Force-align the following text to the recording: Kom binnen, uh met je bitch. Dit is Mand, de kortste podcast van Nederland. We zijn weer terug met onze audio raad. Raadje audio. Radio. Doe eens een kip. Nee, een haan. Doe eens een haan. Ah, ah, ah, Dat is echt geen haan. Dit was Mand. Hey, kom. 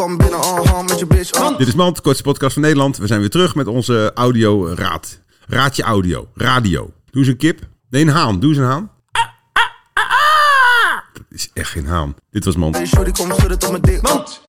Kom 0.00 0.16
binnen, 0.16 0.40
uh 0.40 0.82
met 0.82 0.98
je 0.98 1.06
bitch. 1.06 1.56
Dit 1.56 1.66
is 1.68 1.74
Mand, 1.74 1.96
de 1.96 2.02
kortste 2.02 2.22
podcast 2.22 2.52
van 2.52 2.62
Nederland. 2.62 2.96
We 2.96 3.06
zijn 3.06 3.20
weer 3.20 3.30
terug 3.30 3.54
met 3.54 3.66
onze 3.66 4.10
audio 4.14 4.74
raad. 4.74 5.20
Raadje 5.46 5.82
audio. 5.82 6.28
Radio. 6.34 6.92
Doe 7.10 7.22
eens 7.22 7.26
een 7.26 7.36
kip. 7.36 7.60
Nee, 7.90 8.02
een 8.02 8.08
haan. 8.08 8.40
Doe 8.40 8.48
eens 8.48 8.58
een 8.58 8.64
haan. 8.64 8.90
Ah, 9.12 9.22
ah, 9.52 9.62
ah, 9.94 10.98
Dat 11.12 11.22
is 11.28 11.50
echt 11.54 11.70
geen 11.70 11.86
haan. 11.86 12.14
Dit 12.30 12.44
was 12.44 12.56
Mand. 12.56 12.76
Hey, 12.76 13.12
kom. 13.12 14.48